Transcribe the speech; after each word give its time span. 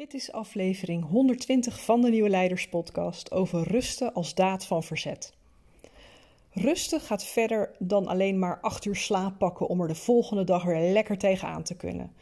Dit 0.00 0.14
is 0.14 0.32
aflevering 0.32 1.08
120 1.08 1.84
van 1.84 2.00
de 2.00 2.10
Nieuwe 2.10 2.28
Leiders 2.28 2.68
Podcast 2.68 3.32
over 3.32 3.62
rusten 3.62 4.14
als 4.14 4.34
daad 4.34 4.66
van 4.66 4.82
verzet. 4.82 5.34
Rusten 6.50 7.00
gaat 7.00 7.24
verder 7.24 7.74
dan 7.78 8.06
alleen 8.06 8.38
maar 8.38 8.60
acht 8.60 8.84
uur 8.84 8.96
slaap 8.96 9.38
pakken 9.38 9.66
om 9.66 9.80
er 9.80 9.88
de 9.88 9.94
volgende 9.94 10.44
dag 10.44 10.64
weer 10.64 10.92
lekker 10.92 11.18
tegenaan 11.18 11.62
te 11.62 11.76
kunnen. 11.76 12.12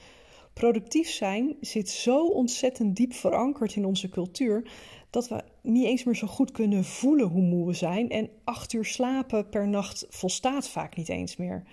Productief 0.52 1.10
zijn 1.10 1.56
zit 1.60 1.90
zo 1.90 2.26
ontzettend 2.26 2.96
diep 2.96 3.12
verankerd 3.12 3.77
in 3.77 3.84
onze 3.84 4.08
cultuur 4.08 4.70
dat 5.10 5.29
we 5.29 5.42
niet 5.62 5.84
eens 5.84 6.04
meer 6.04 6.16
zo 6.16 6.26
goed 6.26 6.50
kunnen 6.50 6.84
voelen 6.84 7.26
hoe 7.26 7.42
moe 7.42 7.66
we 7.66 7.72
zijn 7.72 8.10
en 8.10 8.30
acht 8.45 8.72
uur 8.72 8.84
slapen 8.84 9.48
per 9.48 9.68
nacht 9.68 10.06
volstaat 10.08 10.68
vaak 10.68 10.96
niet 10.96 11.08
eens 11.08 11.36
meer. 11.36 11.64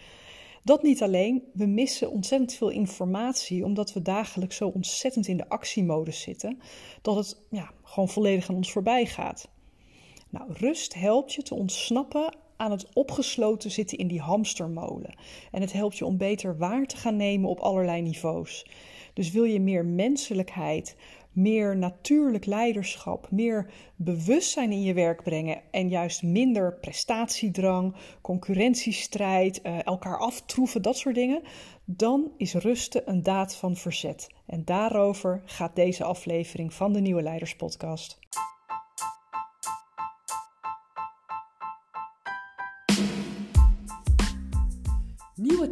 Dat 0.66 0.84
niet 0.84 1.04
alleen, 1.04 1.43
we 1.54 1.66
missen 1.66 2.11
ontzettend 2.11 2.54
veel 2.54 2.70
informatie 2.70 3.66
omdat 3.66 3.93
we 3.93 4.02
dagelijks 4.02 4.55
zo 4.55 4.68
ontzettend 4.68 5.27
in 5.27 5.38
de 5.38 5.49
actiemodus 5.49 6.21
zitten 6.21 6.59
dat 7.02 7.16
het 7.16 7.41
ja, 7.49 7.72
gewoon 7.84 8.09
volledig 8.09 8.49
aan 8.49 8.55
ons 8.55 8.72
voorbij 8.72 9.05
gaat. 9.05 9.49
Nou, 10.30 10.53
rust 10.53 10.94
helpt 10.94 11.34
je 11.34 11.41
te 11.41 11.55
ontsnappen 11.55 12.36
aan 12.58 12.72
het 12.72 12.94
opgesloten 12.94 13.72
zitten 13.72 13.98
in 13.98 14.08
die 14.08 14.20
hamstermolen. 14.20 15.16
En 15.52 15.62
het 15.62 15.73
helpt 15.73 15.98
je 15.98 16.05
om 16.05 16.17
beter 16.17 16.58
waar 16.58 16.86
te 16.86 16.97
gaan 16.97 17.16
nemen 17.16 17.50
op 17.50 17.59
allerlei 17.59 18.02
niveaus. 18.02 18.66
Dus 19.13 19.31
wil 19.31 19.44
je 19.44 19.59
meer 19.59 19.86
menselijkheid, 19.86 20.95
meer 21.35 21.77
natuurlijk 21.77 22.45
leiderschap, 22.45 23.31
meer 23.31 23.71
bewustzijn 23.95 24.71
in 24.71 24.81
je 24.81 24.94
werk 24.94 25.23
brengen 25.23 25.61
en 25.71 25.89
juist 25.89 26.23
minder 26.23 26.73
prestatiedrang, 26.73 27.95
concurrentiestrijd, 28.21 29.59
uh, 29.63 29.85
elkaar 29.85 30.17
aftroeven, 30.17 30.81
dat 30.81 30.98
soort 30.98 31.16
dingen, 31.16 31.41
dan 31.85 32.31
is 32.38 32.53
rusten 32.53 33.09
een 33.09 33.23
daad 33.23 33.55
van 33.55 33.75
verzet. 33.75 34.30
En 34.45 34.66
daarover 34.66 35.41
gaat 35.45 35.75
deze 35.75 36.03
aflevering 36.03 36.73
van 36.73 36.94
de 36.94 36.99
Nieuwe 36.99 37.21
Leiders 37.21 37.55
Podcast. 37.55 38.20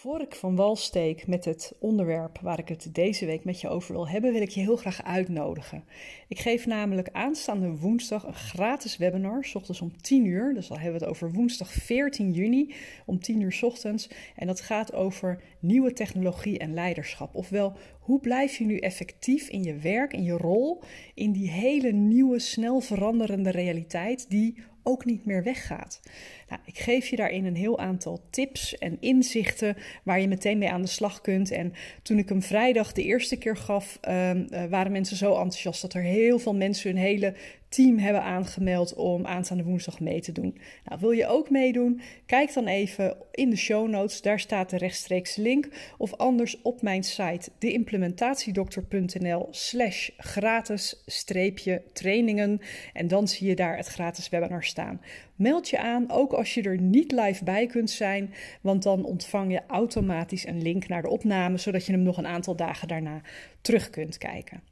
Voor 0.00 0.20
ik 0.20 0.34
van 0.34 0.56
wal 0.56 0.76
steek 0.76 1.26
met 1.26 1.44
het 1.44 1.72
onderwerp 1.78 2.38
waar 2.38 2.58
ik 2.58 2.68
het 2.68 2.88
deze 2.92 3.26
week 3.26 3.44
met 3.44 3.60
je 3.60 3.68
over 3.68 3.92
wil 3.92 4.08
hebben, 4.08 4.32
wil 4.32 4.42
ik 4.42 4.48
je 4.48 4.60
heel 4.60 4.76
graag 4.76 5.02
uitnodigen. 5.04 5.84
Ik 6.28 6.38
geef 6.38 6.66
namelijk 6.66 7.08
aanstaande 7.12 7.76
woensdag 7.76 8.26
een 8.26 8.34
gratis 8.34 8.96
webinar, 8.96 9.44
s 9.44 9.54
ochtends 9.54 9.80
om 9.80 10.00
10 10.00 10.24
uur. 10.24 10.54
Dus 10.54 10.68
dan 10.68 10.78
hebben 10.78 10.98
we 10.98 11.04
het 11.04 11.14
over 11.14 11.32
woensdag 11.32 11.72
14 11.72 12.32
juni 12.32 12.74
om 13.06 13.20
10 13.20 13.40
uur 13.40 13.52
s 13.52 13.62
ochtends. 13.62 14.10
En 14.36 14.46
dat 14.46 14.60
gaat 14.60 14.92
over 14.92 15.42
nieuwe 15.58 15.92
technologie 15.92 16.58
en 16.58 16.74
leiderschap. 16.74 17.34
Ofwel, 17.34 17.72
hoe 18.00 18.20
blijf 18.20 18.56
je 18.56 18.64
nu 18.64 18.76
effectief 18.76 19.48
in 19.48 19.62
je 19.62 19.74
werk, 19.74 20.12
in 20.12 20.24
je 20.24 20.36
rol, 20.36 20.82
in 21.14 21.32
die 21.32 21.50
hele 21.50 21.92
nieuwe, 21.92 22.38
snel 22.38 22.80
veranderende 22.80 23.50
realiteit 23.50 24.30
die 24.30 24.56
ook 24.90 25.04
niet 25.04 25.24
meer 25.24 25.42
weggaat. 25.42 26.00
Nou, 26.48 26.60
ik 26.64 26.78
geef 26.78 27.06
je 27.06 27.16
daarin 27.16 27.44
een 27.44 27.56
heel 27.56 27.78
aantal 27.78 28.20
tips 28.30 28.78
en 28.78 28.96
inzichten 29.00 29.76
waar 30.02 30.20
je 30.20 30.28
meteen 30.28 30.58
mee 30.58 30.70
aan 30.70 30.82
de 30.82 30.88
slag 30.88 31.20
kunt. 31.20 31.50
En 31.50 31.72
toen 32.02 32.18
ik 32.18 32.28
hem 32.28 32.42
vrijdag 32.42 32.92
de 32.92 33.02
eerste 33.02 33.36
keer 33.36 33.56
gaf, 33.56 33.98
ehm, 34.00 34.46
eh, 34.50 34.64
waren 34.64 34.92
mensen 34.92 35.16
zo 35.16 35.30
enthousiast 35.30 35.82
dat 35.82 35.94
er 35.94 36.02
heel 36.02 36.38
veel 36.38 36.54
mensen 36.54 36.90
hun 36.90 37.00
hele 37.00 37.34
team 37.70 37.98
hebben 37.98 38.22
aangemeld 38.22 38.94
om 38.94 39.26
aanstaande 39.26 39.64
woensdag 39.64 40.00
mee 40.00 40.20
te 40.20 40.32
doen. 40.32 40.58
Nou, 40.84 41.00
wil 41.00 41.10
je 41.10 41.26
ook 41.26 41.50
meedoen? 41.50 42.00
Kijk 42.26 42.54
dan 42.54 42.66
even 42.66 43.16
in 43.32 43.50
de 43.50 43.56
show 43.56 43.88
notes, 43.88 44.22
daar 44.22 44.40
staat 44.40 44.70
de 44.70 44.76
rechtstreeks 44.76 45.36
link. 45.36 45.68
Of 45.98 46.14
anders 46.14 46.62
op 46.62 46.82
mijn 46.82 47.02
site 47.02 47.50
deimplementatiedokter.nl 47.58 49.48
slash 49.50 50.10
gratis 50.16 51.02
streepje 51.06 51.82
trainingen. 51.92 52.60
En 52.92 53.08
dan 53.08 53.28
zie 53.28 53.48
je 53.48 53.54
daar 53.54 53.76
het 53.76 53.86
gratis 53.86 54.28
webinar 54.28 54.64
staan. 54.64 55.00
Meld 55.36 55.68
je 55.68 55.78
aan, 55.78 56.10
ook 56.10 56.32
als 56.32 56.54
je 56.54 56.62
er 56.62 56.80
niet 56.80 57.12
live 57.12 57.44
bij 57.44 57.66
kunt 57.66 57.90
zijn, 57.90 58.34
want 58.60 58.82
dan 58.82 59.04
ontvang 59.04 59.52
je 59.52 59.62
automatisch 59.66 60.46
een 60.46 60.62
link 60.62 60.88
naar 60.88 61.02
de 61.02 61.08
opname, 61.08 61.58
zodat 61.58 61.86
je 61.86 61.92
hem 61.92 62.02
nog 62.02 62.16
een 62.18 62.26
aantal 62.26 62.56
dagen 62.56 62.88
daarna 62.88 63.20
terug 63.60 63.90
kunt 63.90 64.18
kijken. 64.18 64.62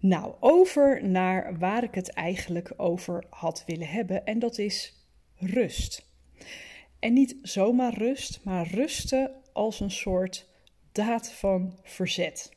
Nou, 0.00 0.34
over 0.40 1.08
naar 1.08 1.58
waar 1.58 1.82
ik 1.82 1.94
het 1.94 2.10
eigenlijk 2.10 2.72
over 2.76 3.24
had 3.30 3.62
willen 3.66 3.88
hebben, 3.88 4.24
en 4.24 4.38
dat 4.38 4.58
is 4.58 5.06
rust. 5.36 6.08
En 6.98 7.12
niet 7.12 7.36
zomaar 7.42 7.94
rust, 7.94 8.40
maar 8.44 8.66
rusten 8.66 9.32
als 9.52 9.80
een 9.80 9.90
soort 9.90 10.48
daad 10.92 11.32
van 11.32 11.78
verzet. 11.82 12.50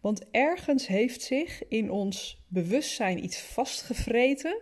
Want 0.00 0.30
ergens 0.30 0.86
heeft 0.86 1.22
zich 1.22 1.68
in 1.68 1.90
ons 1.90 2.44
bewustzijn 2.48 3.24
iets 3.24 3.40
vastgevreten 3.40 4.60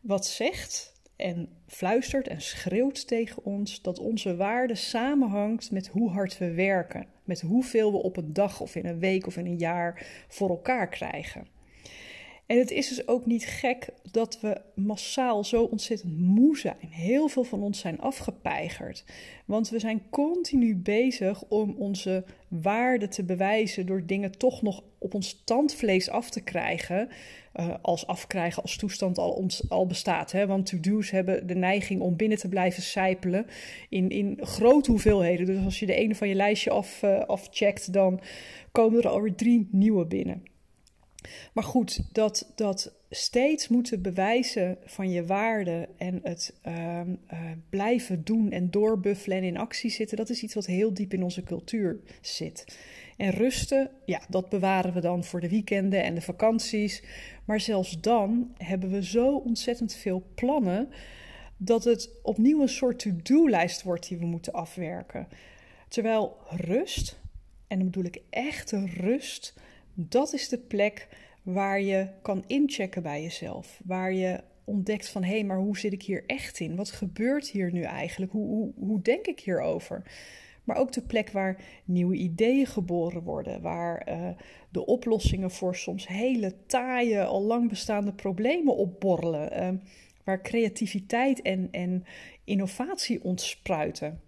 wat 0.00 0.26
zegt 0.26 0.89
en 1.20 1.48
fluistert 1.66 2.28
en 2.28 2.40
schreeuwt 2.40 3.06
tegen 3.06 3.44
ons 3.44 3.82
dat 3.82 3.98
onze 3.98 4.36
waarde 4.36 4.74
samenhangt 4.74 5.70
met 5.70 5.86
hoe 5.86 6.10
hard 6.10 6.38
we 6.38 6.54
werken, 6.54 7.06
met 7.24 7.40
hoeveel 7.40 7.92
we 7.92 7.98
op 7.98 8.16
een 8.16 8.32
dag 8.32 8.60
of 8.60 8.76
in 8.76 8.86
een 8.86 8.98
week 8.98 9.26
of 9.26 9.36
in 9.36 9.46
een 9.46 9.58
jaar 9.58 10.06
voor 10.28 10.48
elkaar 10.48 10.88
krijgen. 10.88 11.46
En 12.50 12.58
het 12.58 12.70
is 12.70 12.88
dus 12.88 13.08
ook 13.08 13.26
niet 13.26 13.44
gek 13.44 13.88
dat 14.10 14.40
we 14.40 14.60
massaal 14.74 15.44
zo 15.44 15.62
ontzettend 15.62 16.18
moe 16.18 16.58
zijn. 16.58 16.76
Heel 16.90 17.28
veel 17.28 17.44
van 17.44 17.62
ons 17.62 17.78
zijn 17.78 18.00
afgepeigerd. 18.00 19.04
Want 19.44 19.68
we 19.68 19.78
zijn 19.78 20.02
continu 20.10 20.76
bezig 20.76 21.42
om 21.48 21.74
onze 21.78 22.24
waarde 22.48 23.08
te 23.08 23.24
bewijzen 23.24 23.86
door 23.86 24.06
dingen 24.06 24.38
toch 24.38 24.62
nog 24.62 24.82
op 24.98 25.14
ons 25.14 25.42
tandvlees 25.44 26.10
af 26.10 26.30
te 26.30 26.40
krijgen. 26.40 27.08
Uh, 27.54 27.74
als 27.82 28.06
afkrijgen 28.06 28.62
als 28.62 28.76
toestand 28.76 29.18
al, 29.18 29.30
ons, 29.30 29.68
al 29.68 29.86
bestaat. 29.86 30.32
Hè? 30.32 30.46
Want 30.46 30.66
to-do's 30.66 31.10
hebben 31.10 31.46
de 31.46 31.54
neiging 31.54 32.00
om 32.00 32.16
binnen 32.16 32.38
te 32.38 32.48
blijven 32.48 32.82
sijpelen 32.82 33.46
in, 33.88 34.08
in 34.08 34.38
grote 34.40 34.90
hoeveelheden. 34.90 35.46
Dus 35.46 35.64
als 35.64 35.78
je 35.78 35.86
de 35.86 35.94
ene 35.94 36.14
van 36.14 36.28
je 36.28 36.34
lijstje 36.34 36.70
af, 36.70 37.02
uh, 37.02 37.20
afcheckt, 37.20 37.92
dan 37.92 38.20
komen 38.72 38.98
er 38.98 39.08
alweer 39.08 39.34
drie 39.34 39.68
nieuwe 39.70 40.06
binnen. 40.06 40.42
Maar 41.52 41.64
goed, 41.64 42.00
dat, 42.12 42.52
dat 42.54 42.92
steeds 43.10 43.68
moeten 43.68 44.02
bewijzen 44.02 44.78
van 44.84 45.10
je 45.10 45.26
waarde 45.26 45.88
en 45.96 46.20
het 46.22 46.54
uh, 46.66 47.00
uh, 47.32 47.50
blijven 47.68 48.24
doen 48.24 48.50
en 48.50 48.70
doorbuffelen 48.70 49.38
en 49.38 49.44
in 49.44 49.58
actie 49.58 49.90
zitten, 49.90 50.16
dat 50.16 50.30
is 50.30 50.42
iets 50.42 50.54
wat 50.54 50.66
heel 50.66 50.94
diep 50.94 51.12
in 51.12 51.22
onze 51.22 51.42
cultuur 51.42 52.00
zit. 52.20 52.78
En 53.16 53.30
rusten, 53.30 53.90
ja, 54.04 54.20
dat 54.28 54.48
bewaren 54.48 54.92
we 54.92 55.00
dan 55.00 55.24
voor 55.24 55.40
de 55.40 55.48
weekenden 55.48 56.02
en 56.02 56.14
de 56.14 56.20
vakanties. 56.20 57.02
Maar 57.44 57.60
zelfs 57.60 58.00
dan 58.00 58.54
hebben 58.56 58.90
we 58.90 59.04
zo 59.04 59.36
ontzettend 59.36 59.94
veel 59.94 60.22
plannen 60.34 60.88
dat 61.56 61.84
het 61.84 62.10
opnieuw 62.22 62.62
een 62.62 62.68
soort 62.68 62.98
to-do-lijst 62.98 63.82
wordt 63.82 64.08
die 64.08 64.18
we 64.18 64.26
moeten 64.26 64.52
afwerken. 64.52 65.28
Terwijl 65.88 66.36
rust, 66.48 67.20
en 67.66 67.78
dan 67.78 67.86
bedoel 67.86 68.04
ik 68.04 68.22
echte 68.30 68.86
rust, 68.86 69.54
dat 69.94 70.32
is 70.32 70.48
de 70.48 70.58
plek 70.58 71.08
waar 71.42 71.80
je 71.80 72.08
kan 72.22 72.44
inchecken 72.46 73.02
bij 73.02 73.22
jezelf. 73.22 73.80
Waar 73.84 74.12
je 74.12 74.40
ontdekt 74.64 75.08
van 75.08 75.22
hé, 75.22 75.30
hey, 75.30 75.44
maar 75.44 75.58
hoe 75.58 75.78
zit 75.78 75.92
ik 75.92 76.02
hier 76.02 76.24
echt 76.26 76.60
in? 76.60 76.76
Wat 76.76 76.90
gebeurt 76.90 77.48
hier 77.48 77.72
nu 77.72 77.82
eigenlijk? 77.82 78.32
Hoe, 78.32 78.46
hoe, 78.46 78.72
hoe 78.78 79.02
denk 79.02 79.26
ik 79.26 79.40
hierover? 79.40 80.02
Maar 80.64 80.76
ook 80.76 80.92
de 80.92 81.02
plek 81.02 81.30
waar 81.30 81.62
nieuwe 81.84 82.14
ideeën 82.14 82.66
geboren 82.66 83.22
worden, 83.22 83.60
waar 83.60 84.08
uh, 84.08 84.28
de 84.70 84.86
oplossingen 84.86 85.50
voor 85.50 85.76
soms 85.76 86.08
hele 86.08 86.54
taaie, 86.66 87.24
al 87.24 87.42
lang 87.42 87.68
bestaande 87.68 88.12
problemen 88.12 88.76
opborrelen, 88.76 89.62
uh, 89.62 89.80
waar 90.24 90.42
creativiteit 90.42 91.42
en, 91.42 91.68
en 91.70 92.04
innovatie 92.44 93.24
ontspruiten. 93.24 94.20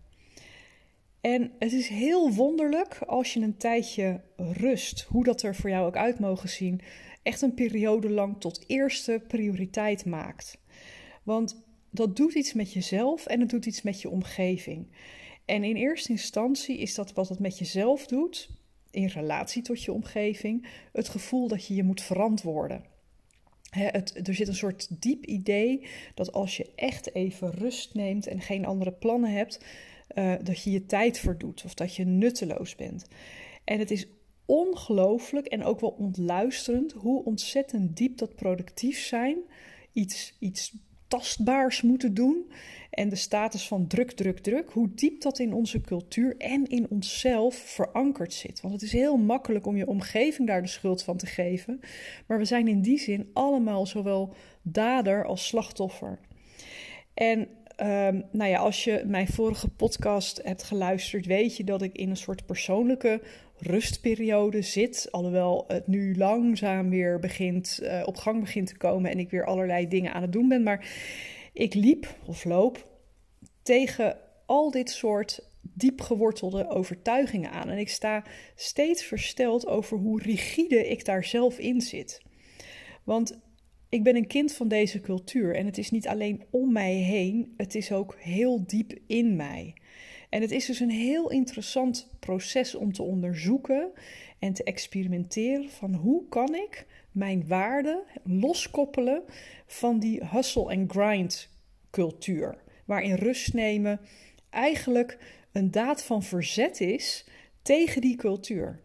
En 1.22 1.52
het 1.58 1.72
is 1.72 1.88
heel 1.88 2.32
wonderlijk 2.32 2.98
als 3.06 3.32
je 3.32 3.40
een 3.40 3.56
tijdje 3.56 4.20
rust, 4.36 5.02
hoe 5.02 5.24
dat 5.24 5.42
er 5.42 5.54
voor 5.54 5.70
jou 5.70 5.86
ook 5.86 5.96
uit 5.96 6.18
mogen 6.18 6.48
zien, 6.48 6.80
echt 7.22 7.42
een 7.42 7.54
periode 7.54 8.10
lang 8.10 8.40
tot 8.40 8.64
eerste 8.66 9.22
prioriteit 9.28 10.04
maakt. 10.04 10.58
Want 11.22 11.62
dat 11.90 12.16
doet 12.16 12.34
iets 12.34 12.52
met 12.52 12.72
jezelf 12.72 13.26
en 13.26 13.40
het 13.40 13.50
doet 13.50 13.66
iets 13.66 13.82
met 13.82 14.00
je 14.00 14.10
omgeving. 14.10 14.86
En 15.44 15.64
in 15.64 15.76
eerste 15.76 16.10
instantie 16.10 16.78
is 16.78 16.94
dat 16.94 17.12
wat 17.12 17.28
het 17.28 17.38
met 17.38 17.58
jezelf 17.58 18.06
doet, 18.06 18.50
in 18.90 19.06
relatie 19.06 19.62
tot 19.62 19.82
je 19.82 19.92
omgeving, 19.92 20.66
het 20.92 21.08
gevoel 21.08 21.48
dat 21.48 21.66
je 21.66 21.74
je 21.74 21.82
moet 21.82 22.02
verantwoorden. 22.02 22.84
er 24.24 24.34
zit 24.34 24.48
een 24.48 24.54
soort 24.54 25.02
diep 25.02 25.24
idee 25.24 25.86
dat 26.14 26.32
als 26.32 26.56
je 26.56 26.72
echt 26.74 27.14
even 27.14 27.50
rust 27.50 27.94
neemt 27.94 28.26
en 28.26 28.40
geen 28.40 28.66
andere 28.66 28.92
plannen 28.92 29.32
hebt, 29.32 29.64
uh, 30.14 30.34
dat 30.42 30.62
je 30.62 30.70
je 30.70 30.86
tijd 30.86 31.18
verdoet 31.18 31.62
of 31.64 31.74
dat 31.74 31.96
je 31.96 32.04
nutteloos 32.04 32.74
bent. 32.74 33.06
En 33.64 33.78
het 33.78 33.90
is 33.90 34.06
ongelooflijk 34.46 35.46
en 35.46 35.64
ook 35.64 35.80
wel 35.80 35.94
ontluisterend 35.98 36.92
hoe 36.92 37.24
ontzettend 37.24 37.96
diep 37.96 38.18
dat 38.18 38.34
productief 38.34 38.98
zijn, 38.98 39.38
iets, 39.92 40.36
iets 40.38 40.76
tastbaars 41.08 41.82
moeten 41.82 42.14
doen 42.14 42.52
en 42.90 43.08
de 43.08 43.16
status 43.16 43.68
van 43.68 43.86
druk, 43.86 44.10
druk, 44.10 44.38
druk, 44.38 44.70
hoe 44.70 44.94
diep 44.94 45.20
dat 45.20 45.38
in 45.38 45.52
onze 45.52 45.80
cultuur 45.80 46.36
en 46.36 46.66
in 46.66 46.86
onszelf 46.90 47.54
verankerd 47.54 48.32
zit. 48.32 48.60
Want 48.60 48.74
het 48.74 48.82
is 48.82 48.92
heel 48.92 49.16
makkelijk 49.16 49.66
om 49.66 49.76
je 49.76 49.86
omgeving 49.86 50.48
daar 50.48 50.62
de 50.62 50.68
schuld 50.68 51.02
van 51.02 51.16
te 51.16 51.26
geven, 51.26 51.80
maar 52.26 52.38
we 52.38 52.44
zijn 52.44 52.68
in 52.68 52.82
die 52.82 52.98
zin 52.98 53.30
allemaal 53.32 53.86
zowel 53.86 54.34
dader 54.62 55.24
als 55.26 55.46
slachtoffer. 55.46 56.18
En 57.14 57.48
um, 57.82 58.24
nou 58.32 58.50
ja, 58.50 58.58
als 58.58 58.84
je 58.84 59.02
mijn 59.06 59.26
vorige 59.26 59.68
podcast 59.68 60.40
hebt 60.42 60.62
geluisterd, 60.62 61.26
weet 61.26 61.56
je 61.56 61.64
dat 61.64 61.82
ik 61.82 61.96
in 61.96 62.10
een 62.10 62.16
soort 62.16 62.46
persoonlijke 62.46 63.22
rustperiode 63.58 64.62
zit. 64.62 65.08
Alhoewel 65.10 65.64
het 65.68 65.86
nu 65.86 66.16
langzaam 66.16 66.90
weer 66.90 67.18
begint, 67.18 67.78
uh, 67.82 68.02
op 68.04 68.16
gang 68.16 68.40
begint 68.40 68.66
te 68.66 68.76
komen 68.76 69.10
en 69.10 69.18
ik 69.18 69.30
weer 69.30 69.44
allerlei 69.44 69.88
dingen 69.88 70.12
aan 70.12 70.22
het 70.22 70.32
doen 70.32 70.48
ben. 70.48 70.62
Maar 70.62 70.86
ik 71.52 71.74
liep 71.74 72.16
of 72.26 72.44
loop 72.44 72.86
tegen 73.62 74.16
al 74.46 74.70
dit 74.70 74.90
soort 74.90 75.50
diep 75.60 76.00
gewortelde 76.00 76.68
overtuigingen 76.68 77.50
aan. 77.50 77.68
En 77.68 77.78
ik 77.78 77.88
sta 77.88 78.24
steeds 78.54 79.04
versteld 79.04 79.66
over 79.66 79.98
hoe 79.98 80.22
rigide 80.22 80.88
ik 80.88 81.04
daar 81.04 81.24
zelf 81.24 81.58
in 81.58 81.80
zit. 81.80 82.22
Want 83.04 83.40
ik 83.92 84.02
ben 84.02 84.16
een 84.16 84.26
kind 84.26 84.52
van 84.52 84.68
deze 84.68 85.00
cultuur 85.00 85.54
en 85.54 85.66
het 85.66 85.78
is 85.78 85.90
niet 85.90 86.08
alleen 86.08 86.42
om 86.50 86.72
mij 86.72 86.94
heen, 86.94 87.54
het 87.56 87.74
is 87.74 87.92
ook 87.92 88.16
heel 88.18 88.66
diep 88.66 88.98
in 89.06 89.36
mij. 89.36 89.74
En 90.28 90.40
het 90.40 90.50
is 90.50 90.66
dus 90.66 90.80
een 90.80 90.90
heel 90.90 91.30
interessant 91.30 92.08
proces 92.18 92.74
om 92.74 92.92
te 92.92 93.02
onderzoeken 93.02 93.92
en 94.38 94.52
te 94.52 94.64
experimenteren 94.64 95.70
van 95.70 95.94
hoe 95.94 96.28
kan 96.28 96.54
ik 96.54 96.86
mijn 97.10 97.46
waarden 97.46 98.02
loskoppelen 98.24 99.22
van 99.66 99.98
die 99.98 100.26
hustle 100.26 100.76
and 100.76 100.90
grind 100.90 101.48
cultuur, 101.90 102.56
waarin 102.84 103.14
rust 103.14 103.54
nemen 103.54 104.00
eigenlijk 104.50 105.18
een 105.52 105.70
daad 105.70 106.04
van 106.04 106.22
verzet 106.22 106.80
is 106.80 107.26
tegen 107.62 108.00
die 108.00 108.16
cultuur. 108.16 108.80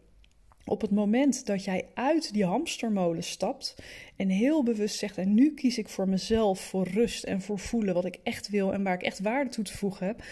Op 0.68 0.80
het 0.80 0.90
moment 0.90 1.46
dat 1.46 1.64
jij 1.64 1.86
uit 1.94 2.32
die 2.32 2.44
hamstermolen 2.44 3.22
stapt 3.22 3.74
en 4.16 4.28
heel 4.28 4.62
bewust 4.62 4.98
zegt: 4.98 5.18
En 5.18 5.34
nu 5.34 5.54
kies 5.54 5.78
ik 5.78 5.88
voor 5.88 6.08
mezelf, 6.08 6.60
voor 6.60 6.88
rust 6.88 7.24
en 7.24 7.40
voor 7.40 7.58
voelen 7.58 7.94
wat 7.94 8.04
ik 8.04 8.18
echt 8.22 8.48
wil 8.48 8.72
en 8.72 8.82
waar 8.82 8.94
ik 8.94 9.02
echt 9.02 9.20
waarde 9.20 9.50
toe 9.50 9.64
te 9.64 9.76
voegen 9.76 10.06
heb, 10.06 10.22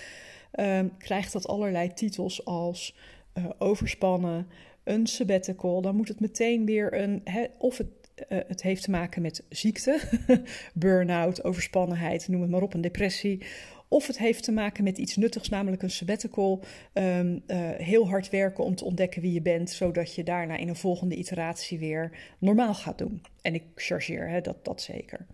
um, 0.60 0.96
krijgt 0.98 1.32
dat 1.32 1.46
allerlei 1.46 1.92
titels 1.92 2.44
als 2.44 2.96
uh, 3.34 3.44
overspannen, 3.58 4.46
een 4.84 5.06
sabbatical. 5.06 5.80
Dan 5.80 5.96
moet 5.96 6.08
het 6.08 6.20
meteen 6.20 6.64
weer 6.64 6.94
een. 7.00 7.22
of 7.58 7.78
het, 7.78 7.88
uh, 8.28 8.38
het 8.46 8.62
heeft 8.62 8.82
te 8.82 8.90
maken 8.90 9.22
met 9.22 9.44
ziekte, 9.48 10.00
burn-out, 10.74 11.44
overspannenheid, 11.44 12.28
noem 12.28 12.40
het 12.40 12.50
maar 12.50 12.62
op, 12.62 12.74
een 12.74 12.80
depressie. 12.80 13.42
Of 13.88 14.06
het 14.06 14.18
heeft 14.18 14.44
te 14.44 14.52
maken 14.52 14.84
met 14.84 14.98
iets 14.98 15.16
nuttigs, 15.16 15.48
namelijk 15.48 15.82
een 15.82 15.90
sabbatical. 15.90 16.64
Um, 16.92 17.42
uh, 17.46 17.70
heel 17.70 18.08
hard 18.08 18.30
werken 18.30 18.64
om 18.64 18.74
te 18.74 18.84
ontdekken 18.84 19.22
wie 19.22 19.32
je 19.32 19.42
bent, 19.42 19.70
zodat 19.70 20.14
je 20.14 20.24
daarna 20.24 20.56
in 20.56 20.68
een 20.68 20.76
volgende 20.76 21.14
iteratie 21.14 21.78
weer 21.78 22.34
normaal 22.38 22.74
gaat 22.74 22.98
doen. 22.98 23.22
En 23.42 23.54
ik 23.54 23.62
chargeer 23.74 24.28
hè, 24.28 24.40
dat, 24.40 24.64
dat 24.64 24.80
zeker. 24.80 25.26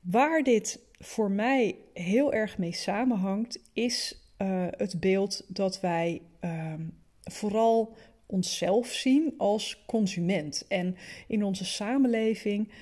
Waar 0.00 0.42
dit 0.42 0.80
voor 0.98 1.30
mij 1.30 1.76
heel 1.92 2.32
erg 2.32 2.58
mee 2.58 2.72
samenhangt, 2.72 3.60
is 3.72 4.24
uh, 4.38 4.66
het 4.70 5.00
beeld 5.00 5.44
dat 5.48 5.80
wij 5.80 6.22
uh, 6.40 6.74
vooral 7.22 7.96
onszelf 8.26 8.86
zien 8.86 9.34
als 9.36 9.82
consument. 9.86 10.64
En 10.68 10.96
in 11.26 11.44
onze 11.44 11.64
samenleving 11.64 12.72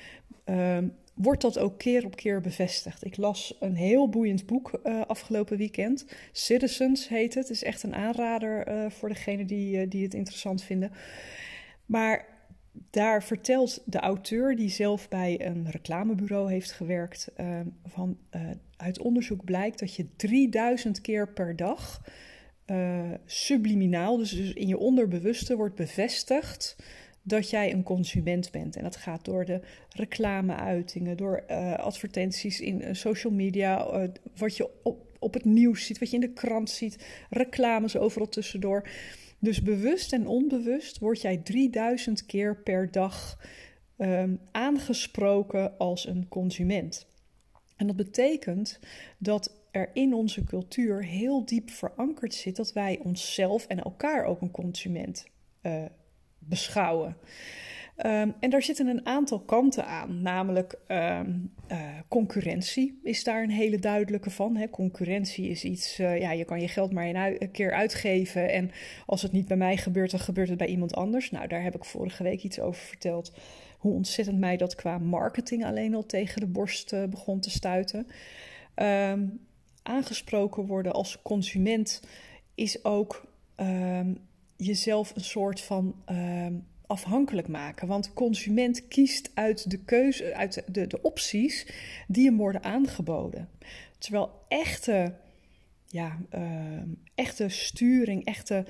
uh, 0.47 0.79
wordt 1.17 1.43
dat 1.43 1.59
ook 1.59 1.79
keer 1.79 2.05
op 2.05 2.17
keer 2.17 2.41
bevestigd. 2.41 3.05
Ik 3.05 3.17
las 3.17 3.57
een 3.61 3.75
heel 3.75 4.09
boeiend 4.09 4.47
boek 4.47 4.81
uh, 4.85 5.01
afgelopen 5.07 5.57
weekend. 5.57 6.07
Citizens 6.33 7.09
heet 7.09 7.35
het. 7.35 7.49
Het 7.49 7.57
is 7.57 7.63
echt 7.63 7.83
een 7.83 7.95
aanrader 7.95 8.69
uh, 8.69 8.91
voor 8.91 9.09
degenen 9.09 9.47
die, 9.47 9.89
die 9.89 10.03
het 10.03 10.15
interessant 10.15 10.63
vinden. 10.63 10.93
Maar 11.87 12.27
daar 12.91 13.23
vertelt 13.23 13.83
de 13.85 13.99
auteur, 13.99 14.57
die 14.57 14.69
zelf 14.69 15.09
bij 15.09 15.47
een 15.47 15.71
reclamebureau 15.71 16.51
heeft 16.51 16.73
gewerkt, 16.73 17.33
van 17.85 18.19
uit 18.77 18.99
onderzoek 18.99 19.45
blijkt 19.45 19.79
dat 19.79 19.95
je 19.95 20.17
3000 20.17 21.01
keer 21.01 21.33
per 21.33 21.57
dag 21.57 22.03
subliminaal, 23.25 24.17
dus, 24.17 24.31
dus 24.31 24.53
in 24.53 24.67
je 24.67 24.79
onderbewuste, 24.79 25.57
wordt 25.57 25.75
bevestigd 25.75 26.77
dat 27.27 27.51
jij 27.51 27.73
een 27.73 27.83
consument 27.83 28.51
bent. 28.51 28.77
En 28.77 28.83
dat 28.83 28.97
gaat 28.97 29.25
door 29.25 29.45
de 29.45 29.61
reclameuitingen, 29.89 31.17
door 31.17 31.47
advertenties 31.77 32.61
in 32.61 32.97
social 32.97 33.33
media, 33.33 34.09
wat 34.37 34.57
je 34.57 34.71
op, 34.83 35.07
op 35.19 35.35
het 35.35 35.45
nieuws 35.45 35.87
ziet, 35.87 35.99
wat 35.99 36.11
je 36.11 36.15
in 36.15 36.21
de 36.21 36.33
krant 36.33 36.71
ziet, 36.71 37.07
reclames 37.31 37.97
overal 37.97 38.29
tussendoor. 38.29 38.89
Dus 39.39 39.63
bewust 39.63 40.13
en 40.13 40.27
onbewust 40.27 40.99
word 40.99 41.21
jij 41.21 41.37
3000 41.37 42.27
keer 42.27 42.57
per 42.57 42.91
dag 42.91 43.45
um, 43.99 44.41
aangesproken 44.53 45.79
als 45.79 46.07
een 46.07 46.29
consument. 46.29 47.07
En 47.77 47.87
dat 47.87 47.97
betekent 47.97 48.79
dat 49.19 49.65
er 49.71 49.91
in 49.93 50.15
onze 50.15 50.45
cultuur 50.45 51.05
heel 51.05 51.45
diep 51.45 51.71
verankerd 51.71 52.35
zit 52.35 52.57
dat 52.57 52.73
wij 52.73 52.99
onszelf 53.03 53.67
en 53.67 53.83
elkaar 53.83 54.25
ook 54.25 54.41
een 54.41 54.51
consument 54.51 55.27
uh, 55.63 55.85
beschouwen. 56.49 57.17
Um, 57.99 58.35
en 58.41 58.51
daar 58.51 58.63
zitten 58.63 58.87
een 58.87 59.07
aantal 59.07 59.41
kanten 59.41 59.87
aan, 59.87 60.23
namelijk 60.23 60.79
um, 60.89 61.53
uh, 61.71 61.79
concurrentie 62.09 63.01
is 63.03 63.25
daar 63.25 63.43
een 63.43 63.51
hele 63.51 63.79
duidelijke 63.79 64.31
van. 64.31 64.57
Hè. 64.57 64.71
Concurrentie 64.71 65.49
is 65.49 65.65
iets, 65.65 66.01
uh, 66.01 66.21
ja, 66.21 66.33
je 66.33 66.45
kan 66.45 66.61
je 66.61 66.69
geld 66.69 66.93
maar 66.93 67.07
een, 67.07 67.51
keer 67.51 67.73
uitgeven 67.73 68.53
en 68.53 68.71
als 69.07 69.23
het 69.23 69.33
niet 69.33 69.49
bij 69.49 69.57
mij 69.57 69.77
gebeurt, 69.77 70.11
dan 70.11 70.21
gebeurt 70.21 70.49
het 70.49 70.59
bij 70.59 70.67
iemand 70.67 70.95
anders. 70.95 71.31
Nou, 71.31 71.47
daar 71.47 71.63
heb 71.63 71.75
ik 71.75 71.85
vorige 71.85 72.23
week 72.23 72.43
iets 72.43 72.61
over 72.61 72.83
verteld, 72.83 73.33
hoe 73.79 73.93
ontzettend 73.93 74.39
mij 74.39 74.57
dat 74.57 74.75
qua 74.75 74.99
marketing 74.99 75.65
alleen 75.65 75.95
al 75.95 76.07
tegen 76.07 76.41
de 76.41 76.47
borst 76.47 76.93
uh, 76.93 77.05
begon 77.05 77.41
te 77.41 77.51
stuiten. 77.51 78.07
Um, 78.75 79.41
aangesproken 79.83 80.67
worden 80.67 80.93
als 80.93 81.23
consument 81.23 82.03
is 82.55 82.85
ook 82.85 83.25
jezelf 84.57 85.13
een 85.15 85.25
soort 85.25 85.61
van 85.61 85.95
afhankelijk 86.87 87.49
maken. 87.49 87.89
Want 87.89 88.05
de 88.05 88.13
consument 88.13 88.89
kiest 88.89 89.31
uit 89.35 89.71
de 89.71 89.79
keuze, 89.85 90.35
uit 90.35 90.63
de, 90.67 90.87
de 90.87 91.03
opties 91.03 91.67
die 92.09 92.27
hem 92.27 92.37
worden 92.37 92.63
aangeboden. 92.63 93.49
Terwijl 93.99 94.31
echte, 94.49 95.15
ja, 95.87 96.19
uh, 96.35 96.83
echte 97.15 97.49
sturing, 97.49 98.25
echte 98.25 98.67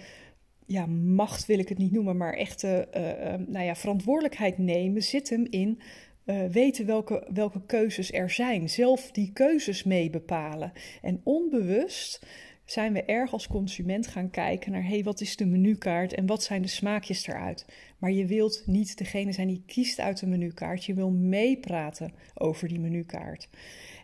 ja, 0.66 0.87
macht 0.87 1.47
wil 1.47 1.59
ik 1.59 1.69
het 1.69 1.78
niet 1.78 1.93
noemen, 1.93 2.16
maar 2.16 2.35
echte 2.35 2.88
uh, 2.97 3.47
nou 3.47 3.64
ja, 3.64 3.75
verantwoordelijkheid 3.75 4.59
nemen 4.59 5.02
zit 5.02 5.28
hem 5.28 5.47
in 5.50 5.81
uh, 6.25 6.45
weten 6.45 6.87
welke, 6.87 7.26
welke 7.33 7.66
keuzes 7.66 8.12
er 8.12 8.31
zijn. 8.31 8.69
Zelf 8.69 9.11
die 9.11 9.33
keuzes 9.33 9.85
mee 9.85 10.11
bepalen. 10.11 10.73
En 11.02 11.21
onbewust 11.25 12.26
zijn 12.67 12.93
we 12.93 13.05
erg 13.05 13.33
als 13.33 13.47
consument 13.47 14.07
gaan 14.07 14.31
kijken 14.31 14.73
naar 14.73 14.87
hey, 14.87 15.03
wat 15.03 15.21
is 15.21 15.37
de 15.37 15.47
menukaart 15.47 16.15
en 16.15 16.27
wat 16.27 16.43
zijn 16.43 16.63
de 16.63 16.69
smaakjes 16.69 17.27
eruit. 17.27 17.67
Maar 17.99 18.11
je 18.11 18.27
wilt 18.27 18.63
niet 18.67 18.99
degene 18.99 19.33
zijn 19.33 19.49
die 19.49 19.63
kiest 19.67 19.99
uit 19.99 20.21
de 20.21 20.27
menukaart. 20.27 20.85
Je 20.85 20.95
wil 20.95 21.11
meepraten 21.11 22.13
over 22.35 22.69
die 22.69 22.81
menukaart. 22.81 23.49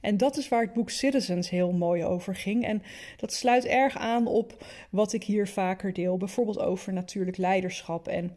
En 0.00 0.16
dat 0.16 0.36
is 0.36 0.48
waar 0.48 0.62
het 0.62 0.72
boek 0.72 0.90
Citizens 0.90 1.50
heel 1.50 1.72
mooi 1.72 2.04
over 2.04 2.36
ging. 2.36 2.64
En 2.64 2.82
dat 3.16 3.32
sluit 3.32 3.64
erg 3.64 3.96
aan 3.96 4.26
op 4.26 4.66
wat 4.90 5.12
ik 5.12 5.24
hier 5.24 5.48
vaker 5.48 5.92
deel. 5.92 6.16
Bijvoorbeeld 6.16 6.58
over 6.58 6.92
natuurlijk 6.92 7.36
leiderschap 7.36 8.08
en 8.08 8.36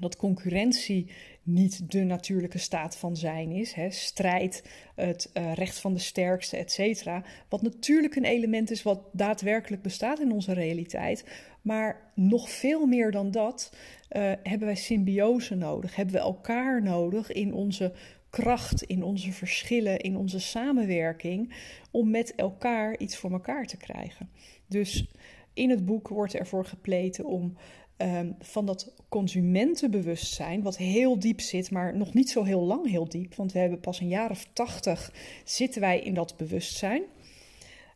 dat 0.00 0.16
concurrentie 0.16 1.10
niet 1.42 1.90
de 1.90 2.02
natuurlijke 2.02 2.58
staat 2.58 2.96
van 2.96 3.16
zijn 3.16 3.50
is. 3.50 3.72
Hè. 3.72 3.90
Strijd, 3.90 4.64
het 4.94 5.30
uh, 5.34 5.52
recht 5.52 5.78
van 5.78 5.92
de 5.92 5.98
sterkste, 5.98 6.56
et 6.56 6.72
cetera. 6.72 7.24
Wat 7.48 7.62
natuurlijk 7.62 8.16
een 8.16 8.24
element 8.24 8.70
is 8.70 8.82
wat 8.82 9.00
daadwerkelijk 9.12 9.82
bestaat 9.82 10.20
in 10.20 10.32
onze 10.32 10.52
realiteit. 10.52 11.24
Maar 11.62 12.12
nog 12.14 12.50
veel 12.50 12.86
meer 12.86 13.10
dan 13.10 13.30
dat 13.30 13.72
uh, 14.10 14.32
hebben 14.42 14.66
wij 14.66 14.76
symbiose 14.76 15.54
nodig. 15.54 15.96
Hebben 15.96 16.14
we 16.14 16.20
elkaar 16.20 16.82
nodig 16.82 17.32
in 17.32 17.54
onze 17.54 17.92
kracht, 18.30 18.82
in 18.82 19.02
onze 19.02 19.32
verschillen, 19.32 19.98
in 19.98 20.16
onze 20.16 20.40
samenwerking. 20.40 21.54
Om 21.90 22.10
met 22.10 22.34
elkaar 22.34 22.98
iets 22.98 23.16
voor 23.16 23.32
elkaar 23.32 23.66
te 23.66 23.76
krijgen. 23.76 24.30
Dus 24.66 25.06
in 25.54 25.70
het 25.70 25.84
boek 25.84 26.08
wordt 26.08 26.34
ervoor 26.34 26.64
gepleten 26.64 27.24
om 27.24 27.56
ehm, 27.96 28.32
van 28.38 28.66
dat 28.66 28.94
consumentenbewustzijn, 29.08 30.62
wat 30.62 30.76
heel 30.76 31.18
diep 31.18 31.40
zit, 31.40 31.70
maar 31.70 31.96
nog 31.96 32.14
niet 32.14 32.30
zo 32.30 32.42
heel 32.42 32.60
lang 32.62 32.90
heel 32.90 33.08
diep, 33.08 33.34
want 33.34 33.52
we 33.52 33.58
hebben 33.58 33.80
pas 33.80 34.00
een 34.00 34.08
jaar 34.08 34.30
of 34.30 34.46
tachtig 34.52 35.12
zitten 35.44 35.80
wij 35.80 36.00
in 36.00 36.14
dat 36.14 36.36
bewustzijn. 36.36 37.02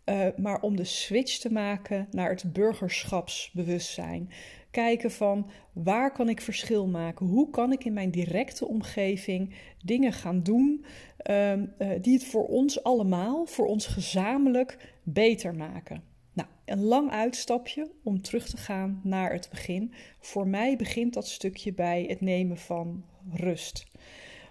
Uh, 0.04 0.26
maar 0.36 0.60
om 0.60 0.76
de 0.76 0.84
switch 0.84 1.38
te 1.38 1.52
maken 1.52 2.08
naar 2.10 2.30
het 2.30 2.52
burgerschapsbewustzijn. 2.52 4.30
Kijken 4.70 5.10
van 5.10 5.50
waar 5.72 6.12
kan 6.12 6.28
ik 6.28 6.40
verschil 6.40 6.86
maken? 6.86 7.26
Hoe 7.26 7.50
kan 7.50 7.72
ik 7.72 7.84
in 7.84 7.92
mijn 7.92 8.10
directe 8.10 8.68
omgeving 8.68 9.54
dingen 9.84 10.12
gaan 10.12 10.42
doen 10.42 10.84
uh, 11.30 11.52
uh, 11.52 11.62
die 12.00 12.12
het 12.12 12.24
voor 12.24 12.46
ons 12.46 12.82
allemaal, 12.82 13.46
voor 13.46 13.66
ons 13.66 13.86
gezamenlijk 13.86 14.94
beter 15.02 15.54
maken? 15.54 16.09
Nou, 16.32 16.48
een 16.64 16.82
lang 16.82 17.10
uitstapje 17.10 17.90
om 18.02 18.22
terug 18.22 18.48
te 18.48 18.56
gaan 18.56 19.00
naar 19.02 19.32
het 19.32 19.48
begin. 19.50 19.92
Voor 20.18 20.46
mij 20.46 20.76
begint 20.76 21.14
dat 21.14 21.28
stukje 21.28 21.72
bij 21.72 22.04
het 22.08 22.20
nemen 22.20 22.56
van 22.56 23.04
rust. 23.32 23.86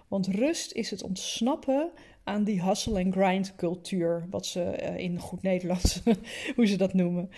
Want 0.08 0.26
rust 0.26 0.72
is 0.72 0.90
het 0.90 1.02
ontsnappen 1.02 1.90
aan 2.24 2.44
die 2.44 2.62
hustle 2.62 3.04
and 3.04 3.14
grind 3.14 3.54
cultuur, 3.56 4.26
wat 4.30 4.46
ze 4.46 4.78
uh, 4.82 4.98
in 4.98 5.18
goed 5.18 5.42
Nederlands, 5.42 6.00
hoe 6.56 6.66
ze 6.66 6.76
dat 6.76 6.94
noemen. 6.94 7.30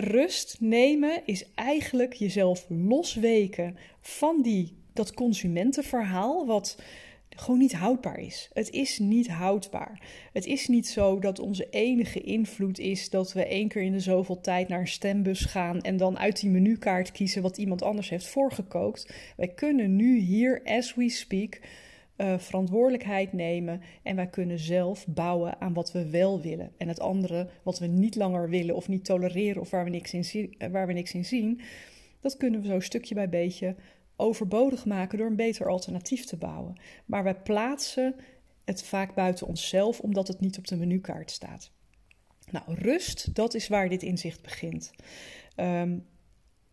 Rust 0.00 0.56
nemen 0.60 1.22
is 1.24 1.44
eigenlijk 1.54 2.12
jezelf 2.12 2.66
losweken 2.68 3.76
van 4.00 4.42
die, 4.42 4.76
dat 4.92 5.14
consumentenverhaal, 5.14 6.46
wat 6.46 6.78
gewoon 7.40 7.58
niet 7.58 7.72
houdbaar 7.72 8.18
is. 8.18 8.50
Het 8.52 8.70
is 8.70 8.98
niet 8.98 9.28
houdbaar. 9.28 10.00
Het 10.32 10.46
is 10.46 10.68
niet 10.68 10.88
zo 10.88 11.18
dat 11.18 11.38
onze 11.38 11.70
enige 11.70 12.20
invloed 12.20 12.78
is 12.78 13.10
dat 13.10 13.32
we 13.32 13.46
één 13.46 13.68
keer 13.68 13.82
in 13.82 13.92
de 13.92 14.00
zoveel 14.00 14.40
tijd 14.40 14.68
naar 14.68 14.80
een 14.80 14.88
stembus 14.88 15.44
gaan 15.44 15.80
en 15.80 15.96
dan 15.96 16.18
uit 16.18 16.40
die 16.40 16.50
menukaart 16.50 17.12
kiezen 17.12 17.42
wat 17.42 17.58
iemand 17.58 17.82
anders 17.82 18.08
heeft 18.08 18.26
voorgekookt. 18.26 19.12
Wij 19.36 19.48
kunnen 19.48 19.96
nu 19.96 20.18
hier, 20.18 20.62
as 20.64 20.94
we 20.94 21.08
speak, 21.08 21.60
uh, 22.16 22.38
verantwoordelijkheid 22.38 23.32
nemen 23.32 23.80
en 24.02 24.16
wij 24.16 24.26
kunnen 24.26 24.58
zelf 24.58 25.06
bouwen 25.06 25.60
aan 25.60 25.72
wat 25.72 25.92
we 25.92 26.10
wel 26.10 26.40
willen. 26.40 26.72
En 26.76 26.88
het 26.88 27.00
andere, 27.00 27.48
wat 27.62 27.78
we 27.78 27.86
niet 27.86 28.16
langer 28.16 28.48
willen 28.48 28.74
of 28.74 28.88
niet 28.88 29.04
tolereren 29.04 29.60
of 29.60 29.70
waar 29.70 29.84
we 29.84 29.90
niks 29.90 30.12
in, 30.12 30.24
zien, 30.24 30.54
eh, 30.58 30.70
waar 30.70 30.86
we 30.86 30.92
niks 30.92 31.14
in 31.14 31.24
zien, 31.24 31.60
dat 32.20 32.36
kunnen 32.36 32.60
we 32.60 32.66
zo 32.66 32.80
stukje 32.80 33.14
bij 33.14 33.28
beetje 33.28 33.74
overbodig 34.18 34.84
maken 34.86 35.18
door 35.18 35.26
een 35.26 35.36
beter 35.36 35.68
alternatief 35.68 36.24
te 36.24 36.36
bouwen. 36.36 36.80
Maar 37.04 37.24
wij 37.24 37.36
plaatsen 37.36 38.14
het 38.64 38.82
vaak 38.82 39.14
buiten 39.14 39.46
onszelf 39.46 40.00
omdat 40.00 40.28
het 40.28 40.40
niet 40.40 40.58
op 40.58 40.66
de 40.66 40.76
menukaart 40.76 41.30
staat. 41.30 41.70
Nou, 42.50 42.74
rust, 42.74 43.34
dat 43.34 43.54
is 43.54 43.68
waar 43.68 43.88
dit 43.88 44.02
inzicht 44.02 44.42
begint. 44.42 44.90
Um, 45.56 46.06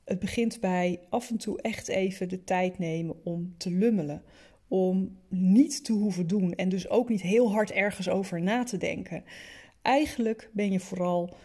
het 0.05 0.19
begint 0.19 0.59
bij 0.59 0.99
af 1.09 1.29
en 1.29 1.37
toe 1.37 1.61
echt 1.61 1.87
even 1.87 2.29
de 2.29 2.43
tijd 2.43 2.79
nemen 2.79 3.15
om 3.23 3.53
te 3.57 3.71
lummelen, 3.71 4.23
om 4.67 5.17
niet 5.29 5.85
te 5.85 5.93
hoeven 5.93 6.27
doen 6.27 6.53
en 6.53 6.69
dus 6.69 6.89
ook 6.89 7.09
niet 7.09 7.21
heel 7.21 7.51
hard 7.51 7.71
ergens 7.71 8.09
over 8.09 8.41
na 8.41 8.63
te 8.63 8.77
denken. 8.77 9.23
Eigenlijk 9.81 10.49
ben 10.53 10.71
je 10.71 10.79
vooral 10.79 11.35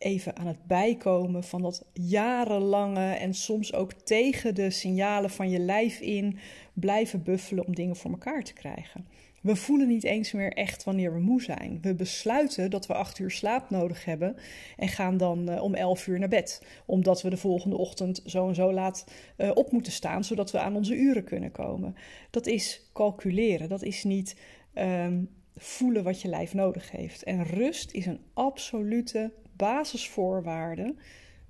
even 0.00 0.36
aan 0.36 0.46
het 0.46 0.66
bijkomen 0.66 1.44
van 1.44 1.62
dat 1.62 1.84
jarenlange 1.92 3.12
en 3.12 3.34
soms 3.34 3.72
ook 3.72 3.92
tegen 3.92 4.54
de 4.54 4.70
signalen 4.70 5.30
van 5.30 5.50
je 5.50 5.58
lijf 5.58 6.00
in 6.00 6.38
blijven 6.72 7.22
buffelen 7.22 7.66
om 7.66 7.74
dingen 7.74 7.96
voor 7.96 8.10
elkaar 8.10 8.42
te 8.42 8.52
krijgen. 8.52 9.06
We 9.42 9.56
voelen 9.56 9.88
niet 9.88 10.04
eens 10.04 10.32
meer 10.32 10.52
echt 10.52 10.84
wanneer 10.84 11.12
we 11.12 11.20
moe 11.20 11.42
zijn. 11.42 11.78
We 11.82 11.94
besluiten 11.94 12.70
dat 12.70 12.86
we 12.86 12.94
acht 12.94 13.18
uur 13.18 13.30
slaap 13.30 13.70
nodig 13.70 14.04
hebben 14.04 14.36
en 14.76 14.88
gaan 14.88 15.16
dan 15.16 15.50
uh, 15.50 15.62
om 15.62 15.74
elf 15.74 16.06
uur 16.06 16.18
naar 16.18 16.28
bed. 16.28 16.62
Omdat 16.86 17.22
we 17.22 17.30
de 17.30 17.36
volgende 17.36 17.76
ochtend 17.76 18.22
zo 18.26 18.48
en 18.48 18.54
zo 18.54 18.72
laat 18.72 19.04
uh, 19.36 19.50
op 19.54 19.72
moeten 19.72 19.92
staan, 19.92 20.24
zodat 20.24 20.50
we 20.50 20.58
aan 20.58 20.76
onze 20.76 20.96
uren 20.96 21.24
kunnen 21.24 21.52
komen. 21.52 21.94
Dat 22.30 22.46
is 22.46 22.90
calculeren, 22.92 23.68
dat 23.68 23.82
is 23.82 24.04
niet 24.04 24.36
um, 24.74 25.28
voelen 25.56 26.04
wat 26.04 26.20
je 26.22 26.28
lijf 26.28 26.54
nodig 26.54 26.90
heeft. 26.90 27.22
En 27.22 27.44
rust 27.44 27.92
is 27.92 28.06
een 28.06 28.20
absolute 28.34 29.32
basisvoorwaarde 29.60 30.94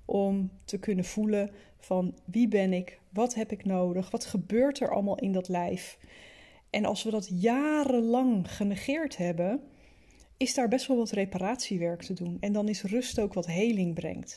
om 0.05 0.51
te 0.65 0.79
kunnen 0.79 1.05
voelen 1.05 1.51
van 1.79 2.15
wie 2.25 2.47
ben 2.47 2.73
ik, 2.73 2.99
wat 3.09 3.33
heb 3.33 3.51
ik 3.51 3.65
nodig, 3.65 4.11
wat 4.11 4.25
gebeurt 4.25 4.79
er 4.79 4.93
allemaal 4.93 5.17
in 5.17 5.31
dat 5.31 5.47
lijf. 5.47 5.97
En 6.69 6.85
als 6.85 7.03
we 7.03 7.09
dat 7.09 7.29
jarenlang 7.41 8.55
genegeerd 8.55 9.17
hebben, 9.17 9.61
is 10.37 10.53
daar 10.53 10.67
best 10.67 10.87
wel 10.87 10.97
wat 10.97 11.11
reparatiewerk 11.11 12.01
te 12.01 12.13
doen. 12.13 12.37
En 12.39 12.53
dan 12.53 12.67
is 12.67 12.83
rust 12.83 13.19
ook 13.19 13.33
wat 13.33 13.45
heling 13.45 13.93
brengt. 13.93 14.35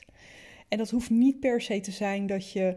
En 0.68 0.78
dat 0.78 0.90
hoeft 0.90 1.10
niet 1.10 1.40
per 1.40 1.60
se 1.60 1.80
te 1.80 1.90
zijn 1.90 2.26
dat 2.26 2.52
je 2.52 2.74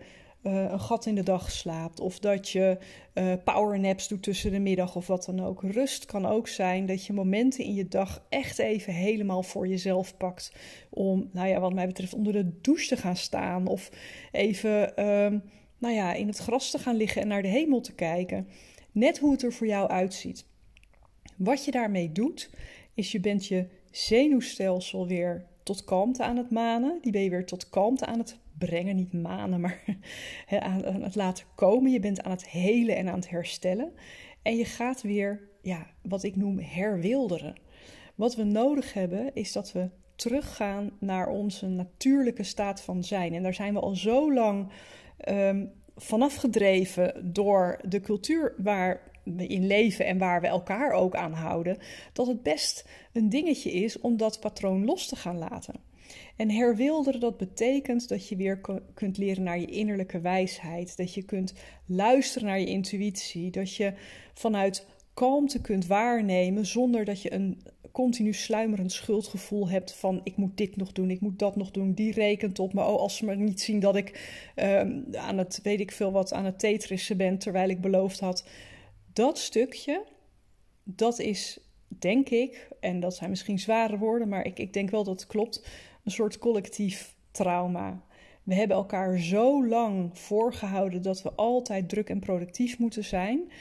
uh, 0.48 0.72
een 0.72 0.80
gat 0.80 1.06
in 1.06 1.16
de 1.16 1.24
dag 1.24 1.51
slaapt. 1.51 2.00
Of 2.00 2.20
dat 2.20 2.50
je 2.50 2.77
uh, 3.13 3.34
powernaps 3.44 4.08
doet 4.08 4.24
tussen 4.24 4.51
de 4.51 4.60
middag 4.60 4.96
of 4.96 5.08
wat 5.08 5.25
dan 5.25 5.39
ook. 5.39 5.63
Rust 5.63 6.06
kan 6.06 6.25
ook 6.25 6.48
zijn 6.48 6.86
dat 6.86 7.06
je 7.06 7.13
momenten 7.13 7.63
in 7.63 7.74
je 7.74 7.88
dag 7.88 8.25
echt 8.30 8.60
even 8.60 8.94
helemaal 8.94 9.44
voor 9.44 9.68
jezelf 9.68 10.18
pakt. 10.18 10.51
Om, 10.89 11.30
nou 11.34 11.48
ja, 11.48 11.60
wat 11.60 11.74
mij 11.74 11.88
betreft, 11.88 12.13
onder 12.13 12.34
de 12.34 12.62
douche 12.62 12.88
te 12.88 12.98
gaan 12.98 13.16
staan. 13.16 13.68
Of 13.68 13.92
even, 14.32 14.94
uh, 15.00 15.39
nou 15.77 15.94
ja, 15.94 16.13
in 16.13 16.27
het 16.27 16.38
gras 16.38 16.72
te 16.72 16.80
gaan 16.80 16.96
liggen 16.96 17.22
en 17.22 17.27
naar 17.27 17.42
de 17.42 17.48
hemel 17.48 17.82
te 17.82 17.94
kijken. 17.94 18.48
Net 18.92 19.18
hoe 19.18 19.32
het 19.32 19.44
er 19.44 19.54
voor 19.54 19.68
jou 19.68 19.89
uitziet. 19.89 20.46
Wat 21.36 21.66
je 21.66 21.72
daarmee 21.72 22.12
doet, 22.12 22.50
is 22.94 23.12
je 23.12 23.20
bent 23.20 23.46
je 23.46 23.68
zenuwstelsel 23.92 25.08
weer 25.08 25.46
tot 25.63 25.84
kalmte 25.84 26.24
aan 26.24 26.38
het 26.38 26.51
manen. 26.51 27.00
Die 27.01 27.12
ben 27.12 27.22
je 27.22 27.30
weer 27.30 27.46
tot 27.46 27.70
kalmte 27.70 28.06
aan 28.06 28.20
het 28.20 28.38
brengen, 28.58 28.96
niet 28.96 29.14
manen, 29.14 29.60
maar 29.60 29.84
aan 30.60 31.02
het 31.02 31.16
laten 31.16 31.46
komen. 31.56 31.92
Je 31.92 32.00
bent 32.00 32.24
aan 32.24 32.32
het 32.32 32.48
helen 32.48 32.96
en 32.96 33.08
aan 33.08 33.20
het 33.20 33.30
herstellen. 33.30 33.94
En 34.42 34.56
je 34.56 34.66
gaat 34.66 35.02
weer, 35.02 35.50
ja, 35.62 35.88
wat 36.02 36.24
ik 36.24 36.36
noem 36.36 36.60
herwilderen. 36.60 37.56
Wat 38.16 38.36
we 38.36 38.44
nodig 38.44 38.94
hebben 38.94 39.36
is 39.36 39.52
dat 39.52 39.72
we 39.72 39.90
teruggaan 40.16 40.92
naar 41.00 41.28
onze 41.28 41.68
natuurlijke 41.68 42.44
staat 42.44 42.82
van 42.82 43.04
zijn. 43.04 43.34
En 43.34 43.44
daar 43.44 43.54
zijn 43.54 43.74
we 43.74 43.80
al 43.80 43.96
zo 43.96 44.34
lang 44.34 44.72
um, 45.30 45.72
vanaf 45.96 46.36
gedreven 46.36 47.34
door 47.34 47.80
de 47.88 48.02
cultuur 48.02 48.54
waar 48.58 49.12
we 49.24 49.48
in 49.48 49.68
leven 49.68 50.06
en 50.06 50.18
waar 50.18 50.42
we 50.42 50.48
elkaar 50.48 50.92
ook 50.92 51.16
aan 51.16 51.34
houden, 51.34 51.78
dat 52.14 52.28
het 52.28 52.44
best 52.44 52.90
een 53.14 53.30
dingetje 53.30 53.72
is 53.72 54.00
om 54.00 54.18
dat 54.18 54.40
patroon 54.40 54.86
los 54.86 55.08
te 55.08 55.16
gaan 55.16 55.38
laten. 55.38 55.87
En 56.36 56.52
herwilderen, 56.52 57.20
dat 57.20 57.38
betekent 57.38 58.10
dat 58.10 58.28
je 58.28 58.36
weer 58.36 58.62
kunt 58.94 59.18
leren 59.18 59.44
naar 59.44 59.60
je 59.60 59.66
innerlijke 59.66 60.20
wijsheid. 60.20 60.98
Dat 60.98 61.14
je 61.14 61.24
kunt 61.24 61.54
luisteren 61.86 62.48
naar 62.48 62.60
je 62.60 62.66
intuïtie. 62.66 63.52
Dat 63.52 63.76
je 63.76 63.94
vanuit 64.34 64.88
kalmte 65.14 65.62
kunt 65.62 65.88
waarnemen 65.88 66.66
zonder 66.66 67.06
dat 67.06 67.22
je 67.22 67.34
een 67.34 67.62
continu 67.92 68.34
sluimerend 68.34 68.92
schuldgevoel 68.92 69.70
hebt 69.70 69.94
van 69.94 70.22
ik 70.24 70.38
moet 70.38 70.58
dit 70.58 70.76
nog 70.76 70.92
doen, 70.92 71.12
ik 71.12 71.20
moet 71.20 71.40
dat 71.40 71.56
nog 71.56 71.72
doen, 71.72 71.94
die 71.94 72.12
rekent 72.12 72.60
op 72.60 72.74
me. 72.74 72.82
Oh, 72.82 73.00
als 73.00 73.18
ze 73.18 73.26
me 73.26 73.36
niet 73.36 73.62
zien 73.62 73.80
dat 73.80 73.96
ik 73.96 74.40
um, 74.56 75.06
aan 75.12 75.38
het, 75.38 75.60
weet 75.64 75.80
ik 75.80 75.92
veel 75.92 76.12
wat, 76.12 76.34
aan 76.34 76.46
het 76.46 76.60
tetrissen 76.60 77.18
ben 77.18 77.38
terwijl 77.38 77.70
ik 77.70 77.82
beloofd 77.82 78.20
had. 78.20 78.48
Dat 79.14 79.38
stukje, 79.38 80.04
dat 80.84 81.20
is 81.20 81.60
denk 81.88 82.30
ik, 82.30 82.68
en 82.80 83.00
dat 83.00 83.16
zijn 83.16 83.30
misschien 83.30 83.60
zware 83.60 83.98
woorden, 83.98 84.28
maar 84.28 84.46
ik, 84.46 84.60
ik 84.60 84.74
denk 84.74 84.90
wel 84.90 85.04
dat 85.04 85.20
het 85.20 85.30
klopt, 85.30 85.68
een 86.08 86.14
soort 86.14 86.38
collectief 86.38 87.16
trauma. 87.32 88.02
We 88.44 88.56
hebben 88.56 88.78
elkaar 88.78 89.20
zo 89.20 89.68
lang 89.68 90.18
voorgehouden 90.18 91.02
dat 91.02 91.22
we 91.22 91.32
altijd 91.32 91.90
druk 91.90 92.10
en 92.10 92.20
productief 92.20 92.80
moeten 92.80 93.04
zijn, 93.04 93.52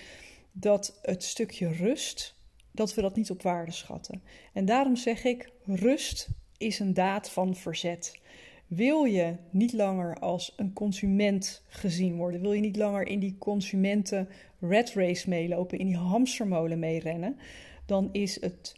dat 0.53 0.99
het 1.03 1.25
stukje 1.25 1.73
rust, 1.73 2.35
dat 2.73 2.95
we 2.95 3.03
dat 3.03 3.17
niet 3.17 3.31
op 3.31 3.43
waarde 3.43 3.73
schatten. 3.73 4.23
En 4.53 4.65
daarom 4.65 4.97
zeg 4.97 5.25
ik, 5.25 5.53
rust 5.65 6.29
is 6.57 6.79
een 6.79 6.95
daad 6.95 7.31
van 7.31 7.55
verzet. 7.55 8.21
Wil 8.67 9.05
je 9.05 9.37
niet 9.50 9.73
langer 9.73 10.19
als 10.19 10.53
een 10.57 10.73
consument 10.73 11.62
gezien 11.69 12.17
worden? 12.17 12.41
Wil 12.41 12.53
je 12.53 12.61
niet 12.61 12.76
langer 12.76 13.07
in 13.07 13.21
die 13.21 13.37
consumenten 13.38 14.29
red 14.61 14.93
race 14.93 15.29
meelopen, 15.29 15.79
in 15.79 15.87
die 15.87 15.97
hamstermolen 15.97 16.79
meerennen? 16.79 17.38
Dan 17.87 18.09
is 18.12 18.41
het 18.41 18.75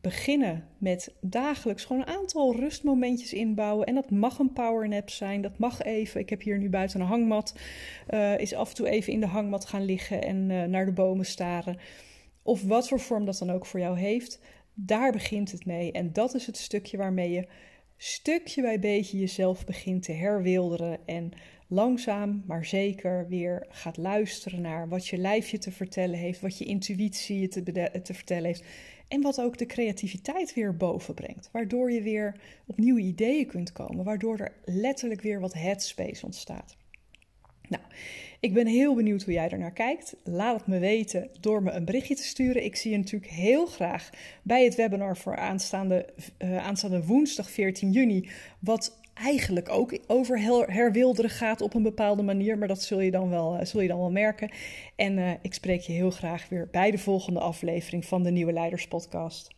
beginnen 0.00 0.64
met 0.78 1.14
dagelijks 1.20 1.84
gewoon 1.84 2.02
een 2.02 2.14
aantal 2.14 2.56
rustmomentjes 2.56 3.32
inbouwen. 3.32 3.86
En 3.86 3.94
dat 3.94 4.10
mag 4.10 4.38
een 4.38 4.52
powernap 4.52 5.10
zijn, 5.10 5.42
dat 5.42 5.58
mag 5.58 5.82
even. 5.82 6.20
Ik 6.20 6.30
heb 6.30 6.42
hier 6.42 6.58
nu 6.58 6.68
buiten 6.68 7.00
een 7.00 7.06
hangmat. 7.06 7.54
Uh, 8.10 8.38
is 8.38 8.54
af 8.54 8.68
en 8.68 8.74
toe 8.74 8.88
even 8.88 9.12
in 9.12 9.20
de 9.20 9.26
hangmat 9.26 9.64
gaan 9.64 9.84
liggen 9.84 10.22
en 10.22 10.50
uh, 10.50 10.64
naar 10.64 10.84
de 10.84 10.92
bomen 10.92 11.26
staren. 11.26 11.78
Of 12.42 12.62
wat 12.62 12.88
voor 12.88 13.00
vorm 13.00 13.24
dat 13.24 13.38
dan 13.38 13.50
ook 13.50 13.66
voor 13.66 13.80
jou 13.80 13.98
heeft. 13.98 14.40
Daar 14.74 15.12
begint 15.12 15.52
het 15.52 15.64
mee. 15.64 15.92
En 15.92 16.12
dat 16.12 16.34
is 16.34 16.46
het 16.46 16.56
stukje 16.56 16.96
waarmee 16.96 17.30
je 17.30 17.46
stukje 17.96 18.62
bij 18.62 18.78
beetje 18.78 19.18
jezelf 19.18 19.64
begint 19.64 20.02
te 20.02 20.12
herwilderen. 20.12 20.98
En 21.06 21.32
langzaam, 21.68 22.42
maar 22.46 22.64
zeker 22.64 23.28
weer 23.28 23.66
gaat 23.68 23.96
luisteren 23.96 24.60
naar 24.60 24.88
wat 24.88 25.06
je 25.06 25.16
lijfje 25.16 25.58
te 25.58 25.72
vertellen 25.72 26.18
heeft, 26.18 26.40
wat 26.40 26.58
je 26.58 26.64
intuïtie 26.64 27.40
je 27.40 27.48
te, 27.48 27.62
te 28.02 28.14
vertellen 28.14 28.44
heeft. 28.44 28.64
En 29.08 29.22
wat 29.22 29.40
ook 29.40 29.58
de 29.58 29.66
creativiteit 29.66 30.54
weer 30.54 30.76
boven 30.76 31.14
brengt. 31.14 31.48
Waardoor 31.52 31.92
je 31.92 32.02
weer 32.02 32.34
op 32.66 32.78
nieuwe 32.78 33.00
ideeën 33.00 33.46
kunt 33.46 33.72
komen. 33.72 34.04
Waardoor 34.04 34.38
er 34.38 34.52
letterlijk 34.64 35.20
weer 35.20 35.40
wat 35.40 35.52
headspace 35.52 36.24
ontstaat. 36.24 36.76
Nou, 37.68 37.82
ik 38.40 38.54
ben 38.54 38.66
heel 38.66 38.94
benieuwd 38.94 39.22
hoe 39.22 39.32
jij 39.32 39.48
er 39.48 39.58
naar 39.58 39.72
kijkt. 39.72 40.16
Laat 40.24 40.58
het 40.58 40.66
me 40.66 40.78
weten 40.78 41.30
door 41.40 41.62
me 41.62 41.70
een 41.70 41.84
berichtje 41.84 42.14
te 42.14 42.22
sturen. 42.22 42.64
Ik 42.64 42.76
zie 42.76 42.90
je 42.90 42.96
natuurlijk 42.96 43.32
heel 43.32 43.66
graag 43.66 44.10
bij 44.42 44.64
het 44.64 44.74
webinar 44.74 45.16
voor 45.16 45.36
aanstaande, 45.36 46.08
uh, 46.38 46.66
aanstaande 46.66 47.04
woensdag 47.04 47.50
14 47.50 47.92
juni. 47.92 48.28
Wat 48.58 49.00
eigenlijk 49.18 49.68
ook 49.68 49.98
over 50.06 50.40
herwilderen 50.72 51.30
gaat 51.30 51.60
op 51.60 51.74
een 51.74 51.82
bepaalde 51.82 52.22
manier. 52.22 52.58
Maar 52.58 52.68
dat 52.68 52.82
zul 52.82 53.00
je 53.00 53.10
dan 53.10 53.30
wel, 53.30 53.56
eh, 53.56 53.66
zul 53.66 53.80
je 53.80 53.88
dan 53.88 53.98
wel 53.98 54.10
merken. 54.10 54.50
En 54.96 55.18
uh, 55.18 55.30
ik 55.42 55.54
spreek 55.54 55.80
je 55.80 55.92
heel 55.92 56.10
graag 56.10 56.48
weer 56.48 56.68
bij 56.70 56.90
de 56.90 56.98
volgende 56.98 57.40
aflevering 57.40 58.04
van 58.04 58.22
de 58.22 58.30
Nieuwe 58.30 58.52
Leiders 58.52 58.88
Podcast. 58.88 59.57